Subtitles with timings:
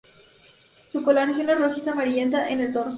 [0.91, 2.89] Su coloración es rojiza amarillenta en el dorso.